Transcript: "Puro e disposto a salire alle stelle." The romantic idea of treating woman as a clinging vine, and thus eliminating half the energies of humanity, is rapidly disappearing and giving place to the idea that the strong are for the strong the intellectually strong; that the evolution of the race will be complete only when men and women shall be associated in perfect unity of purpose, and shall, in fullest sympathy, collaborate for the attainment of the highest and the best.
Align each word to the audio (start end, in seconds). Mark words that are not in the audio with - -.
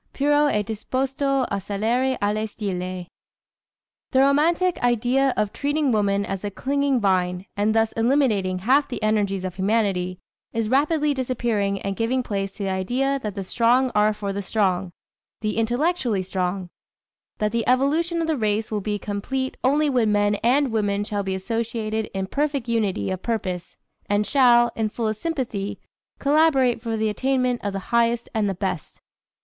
"Puro 0.13 0.47
e 0.49 0.63
disposto 0.63 1.45
a 1.51 1.61
salire 1.61 2.17
alle 2.23 2.47
stelle." 2.47 3.05
The 4.09 4.21
romantic 4.21 4.81
idea 4.81 5.31
of 5.37 5.53
treating 5.53 5.91
woman 5.91 6.25
as 6.25 6.43
a 6.43 6.49
clinging 6.49 6.99
vine, 6.99 7.45
and 7.55 7.75
thus 7.75 7.91
eliminating 7.91 8.57
half 8.57 8.87
the 8.89 9.03
energies 9.03 9.45
of 9.45 9.53
humanity, 9.57 10.17
is 10.53 10.69
rapidly 10.69 11.13
disappearing 11.13 11.79
and 11.83 11.95
giving 11.95 12.23
place 12.23 12.51
to 12.53 12.63
the 12.63 12.71
idea 12.71 13.19
that 13.21 13.35
the 13.35 13.43
strong 13.43 13.91
are 13.93 14.11
for 14.11 14.33
the 14.33 14.41
strong 14.41 14.91
the 15.41 15.55
intellectually 15.55 16.23
strong; 16.23 16.71
that 17.37 17.51
the 17.51 17.67
evolution 17.67 18.21
of 18.21 18.27
the 18.27 18.37
race 18.37 18.71
will 18.71 18.81
be 18.81 18.97
complete 18.97 19.55
only 19.63 19.87
when 19.87 20.11
men 20.11 20.33
and 20.43 20.71
women 20.71 21.03
shall 21.03 21.21
be 21.21 21.35
associated 21.35 22.09
in 22.15 22.25
perfect 22.25 22.67
unity 22.67 23.11
of 23.11 23.21
purpose, 23.21 23.77
and 24.09 24.25
shall, 24.25 24.71
in 24.75 24.89
fullest 24.89 25.21
sympathy, 25.21 25.79
collaborate 26.17 26.81
for 26.81 26.97
the 26.97 27.07
attainment 27.07 27.61
of 27.63 27.71
the 27.71 27.77
highest 27.93 28.27
and 28.33 28.49
the 28.49 28.55
best. 28.55 28.99